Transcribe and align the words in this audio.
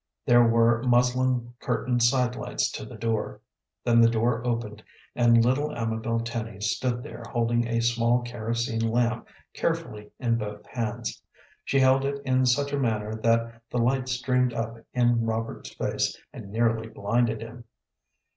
There 0.25 0.43
were 0.47 0.81
muslin 0.81 1.53
curtained 1.59 2.01
side 2.01 2.35
lights 2.35 2.71
to 2.71 2.85
the 2.85 2.95
door. 2.95 3.39
Then 3.83 4.01
the 4.01 4.09
door 4.09 4.43
opened, 4.43 4.83
and 5.15 5.45
little 5.45 5.69
Amabel 5.75 6.21
Tenny 6.21 6.59
stood 6.59 7.03
there 7.03 7.23
holding 7.29 7.67
a 7.67 7.81
small 7.81 8.23
kerosene 8.23 8.79
lamp 8.89 9.27
carefully 9.53 10.09
in 10.17 10.39
both 10.39 10.65
hands. 10.65 11.21
She 11.63 11.79
held 11.79 12.03
it 12.03 12.19
in 12.25 12.47
such 12.47 12.73
a 12.73 12.79
manner 12.79 13.13
that 13.21 13.61
the 13.69 13.77
light 13.77 14.09
streamed 14.09 14.53
up 14.53 14.79
in 14.91 15.23
Robert's 15.23 15.69
face 15.75 16.17
and 16.33 16.49
nearly 16.51 16.87
blinded 16.87 17.41
him. 17.41 17.65